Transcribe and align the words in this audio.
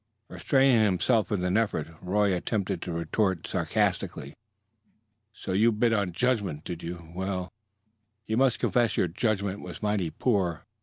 Restraining 0.29 0.81
himself 0.83 1.29
with 1.29 1.43
an 1.43 1.57
effort, 1.57 1.89
Roy 2.01 2.33
attempted 2.35 2.81
to 2.81 2.91
retort 2.91 3.45
sarcastically. 3.45 4.33
"So 5.31 5.51
you 5.51 5.71
bet 5.71 5.93
on 5.93 6.11
judgment, 6.11 6.63
did 6.63 6.81
you? 6.81 7.11
Well, 7.13 7.49
you 8.25 8.35
must 8.35 8.57
confess 8.57 8.97
your 8.97 9.07
judgment 9.07 9.61
was 9.61 9.83
mighty 9.83 10.09
poor. 10.09 10.63